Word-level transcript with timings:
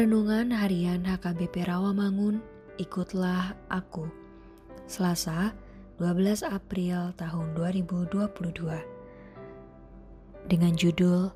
Renungan 0.00 0.48
Harian 0.48 1.04
HKBP 1.04 1.68
Rawamangun, 1.68 2.40
ikutlah 2.80 3.52
aku. 3.68 4.08
Selasa, 4.88 5.52
12 6.00 6.40
April 6.40 7.12
tahun 7.20 7.52
2022. 7.52 8.80
Dengan 10.48 10.72
judul 10.72 11.28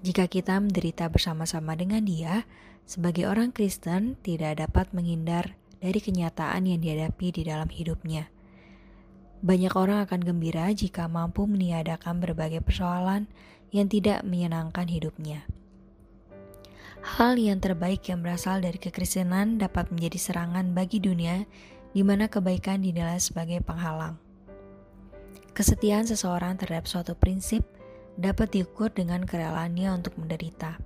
Jika 0.02 0.26
kita 0.26 0.58
menderita 0.58 1.06
bersama-sama 1.06 1.78
dengan 1.78 2.02
dia, 2.02 2.42
sebagai 2.90 3.30
orang 3.30 3.54
Kristen 3.54 4.18
tidak 4.18 4.58
dapat 4.58 4.90
menghindar 4.90 5.54
dari 5.78 6.02
kenyataan 6.02 6.66
yang 6.66 6.82
dihadapi 6.82 7.30
di 7.30 7.46
dalam 7.46 7.70
hidupnya. 7.70 8.26
Banyak 9.40 9.72
orang 9.72 10.04
akan 10.04 10.20
gembira 10.20 10.68
jika 10.68 11.08
mampu 11.08 11.48
meniadakan 11.48 12.20
berbagai 12.20 12.60
persoalan 12.60 13.24
yang 13.72 13.88
tidak 13.88 14.20
menyenangkan 14.20 14.84
hidupnya. 14.84 15.48
Hal 17.00 17.40
yang 17.40 17.64
terbaik 17.64 18.04
yang 18.12 18.20
berasal 18.20 18.60
dari 18.60 18.76
kekristenan 18.76 19.56
dapat 19.56 19.88
menjadi 19.88 20.20
serangan 20.20 20.76
bagi 20.76 21.00
dunia 21.00 21.48
di 21.96 22.04
mana 22.04 22.28
kebaikan 22.28 22.84
dinilai 22.84 23.16
sebagai 23.16 23.64
penghalang. 23.64 24.20
Kesetiaan 25.56 26.04
seseorang 26.04 26.60
terhadap 26.60 26.84
suatu 26.84 27.16
prinsip 27.16 27.64
dapat 28.20 28.52
diukur 28.52 28.92
dengan 28.92 29.24
kerelaannya 29.24 29.88
untuk 29.96 30.20
menderita. 30.20 30.76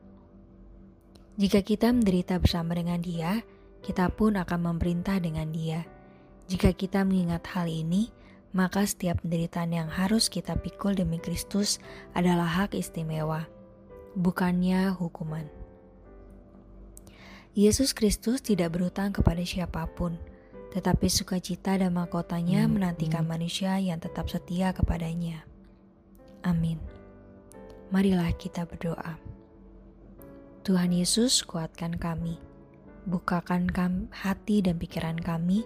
Jika 1.35 1.67
kita 1.67 1.91
menderita 1.91 2.39
bersama 2.39 2.79
dengan 2.79 3.03
dia, 3.03 3.43
kita 3.83 4.07
pun 4.15 4.39
akan 4.39 4.61
memerintah 4.71 5.19
dengan 5.19 5.51
dia. 5.51 5.83
Jika 6.47 6.71
kita 6.71 7.03
mengingat 7.03 7.43
hal 7.51 7.67
ini, 7.67 8.15
maka 8.55 8.87
setiap 8.87 9.19
penderitaan 9.27 9.75
yang 9.75 9.91
harus 9.91 10.31
kita 10.31 10.55
pikul 10.55 10.95
demi 10.95 11.19
Kristus 11.19 11.83
adalah 12.15 12.47
hak 12.47 12.79
istimewa, 12.79 13.51
bukannya 14.15 14.95
hukuman. 14.95 15.51
Yesus 17.59 17.91
Kristus 17.95 18.47
tidak 18.47 18.79
berhutang 18.79 19.11
kepada 19.11 19.43
siapa 19.43 19.91
pun, 19.99 20.15
tetapi 20.71 21.11
sukacita 21.11 21.75
dan 21.75 21.95
mahkotanya 21.99 22.67
hmm, 22.67 22.79
menantikan 22.79 23.27
hmm. 23.27 23.31
manusia 23.35 23.75
yang 23.83 23.99
tetap 23.99 24.31
setia 24.31 24.71
kepadanya. 24.71 25.43
Amin. 26.47 26.79
Marilah 27.91 28.31
kita 28.39 28.67
berdoa. 28.67 29.19
Tuhan 30.67 30.95
Yesus, 30.95 31.43
kuatkan 31.47 31.95
kami. 31.99 32.39
Bukakan 33.07 33.69
kami, 33.69 34.11
hati 34.11 34.65
dan 34.65 34.81
pikiran 34.81 35.19
kami 35.21 35.63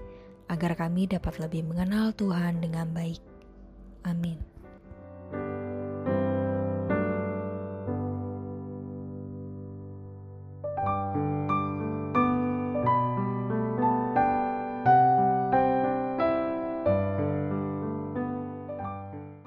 agar 0.49 0.75
kami 0.75 1.09
dapat 1.09 1.39
lebih 1.41 1.65
mengenal 1.69 2.13
Tuhan 2.17 2.61
dengan 2.65 2.89
baik. 2.91 3.21
Amin. 4.09 4.58